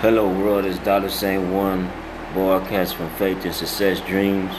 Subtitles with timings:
[0.00, 1.92] Hello world, it's Dollar Saint One,
[2.32, 4.50] broadcast from Faith and Success Dreams.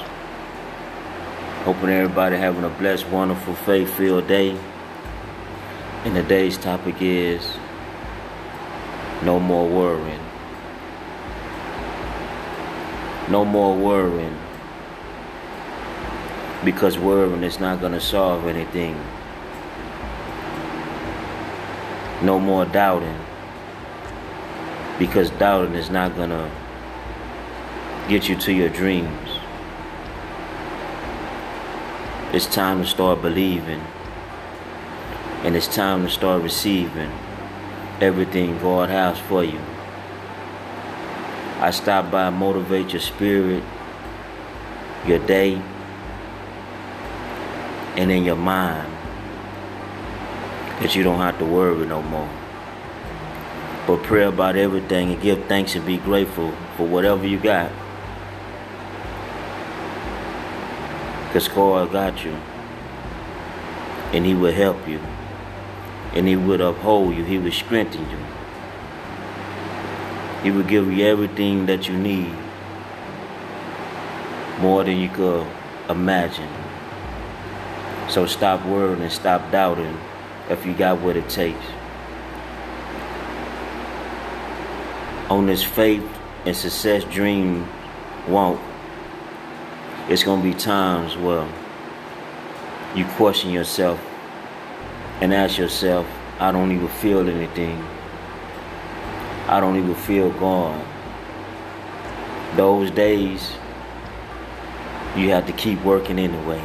[1.66, 4.56] Hoping everybody having a blessed, wonderful, faith-filled day.
[6.06, 7.44] And today's topic is
[9.24, 10.22] no more worrying.
[13.32, 14.37] No more worrying.
[16.64, 18.94] Because worrying is not going to solve anything.
[22.22, 23.18] No more doubting
[25.02, 26.52] because doubting is not going to
[28.08, 29.30] get you to your dreams.
[32.32, 33.82] It's time to start believing,
[35.41, 37.10] and it's time to start receiving
[38.00, 39.60] everything God has for you.
[41.60, 43.63] I stop by motivate your spirit,
[45.08, 45.60] your day,
[47.98, 48.88] and in your mind
[50.80, 52.30] that you don't have to worry no more
[53.87, 57.71] but pray about everything and give thanks and be grateful for whatever you got.
[61.27, 62.35] Because God got you.
[64.13, 64.99] And He will help you.
[66.13, 67.23] And He will uphold you.
[67.23, 68.17] He will strengthen you.
[70.43, 72.33] He will give you everything that you need.
[74.59, 75.47] More than you could
[75.89, 76.49] imagine.
[78.09, 79.97] So stop worrying and stop doubting
[80.49, 81.66] if you got what it takes.
[85.31, 86.03] On this faith
[86.45, 87.65] and success dream
[88.27, 88.59] walk,
[90.09, 91.47] it's going to be times where
[92.93, 93.97] you question yourself
[95.21, 96.05] and ask yourself,
[96.38, 97.81] I don't even feel anything.
[99.47, 100.85] I don't even feel God.
[102.57, 103.53] Those days,
[105.16, 106.61] you have to keep working anyway.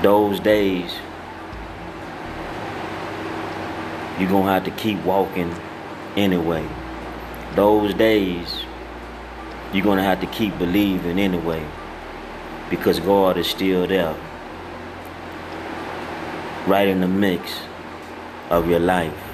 [0.00, 0.94] Those days,
[4.20, 5.52] you're going to have to keep walking
[6.18, 6.66] anyway.
[7.54, 8.64] Those days,
[9.72, 11.64] you're going to have to keep believing anyway
[12.70, 14.14] because God is still there.
[16.66, 17.60] Right in the mix
[18.50, 19.24] of your life.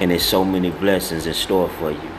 [0.00, 2.10] And there's so many blessings in store for you.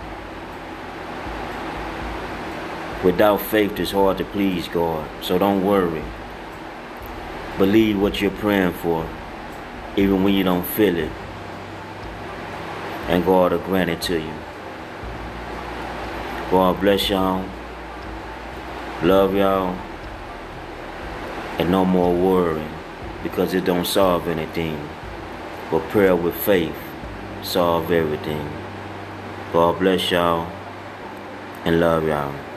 [3.04, 5.10] Without faith, it's hard to please God.
[5.24, 6.04] So don't worry.
[7.58, 9.08] Believe what you're praying for,
[9.96, 11.12] even when you don't feel it
[13.09, 14.34] and God will grant it to you.
[16.52, 17.44] God bless y'all.
[19.03, 19.75] Love y'all.
[21.58, 22.74] And no more worrying
[23.24, 24.80] because it don't solve anything.
[25.72, 26.78] But prayer with faith
[27.42, 28.48] solve everything.
[29.52, 30.48] God bless y'all
[31.66, 32.49] and love y'all.